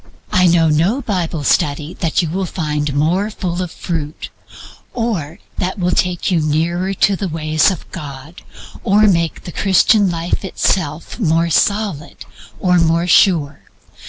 I 0.31 0.47
know 0.47 0.67
no 0.67 1.03
Bible 1.03 1.43
study 1.43 1.93
that 1.99 2.23
you 2.23 2.29
will 2.31 2.47
find 2.47 2.95
more 2.95 3.29
full 3.29 3.61
of 3.61 3.69
fruit, 3.71 4.31
or 4.95 5.37
which 5.59 5.75
will 5.77 5.91
take 5.91 6.31
you 6.31 6.39
nearer 6.41 6.95
to 6.95 7.15
the 7.15 7.27
ways 7.27 7.69
of 7.69 7.87
God, 7.91 8.41
or 8.83 9.03
make 9.03 9.43
the 9.43 9.51
Christian 9.51 10.09
life 10.09 10.43
itself 10.43 11.19
more 11.19 11.51
solid 11.51 12.15
or 12.59 12.79
more 12.79 13.05
sure. 13.05 13.59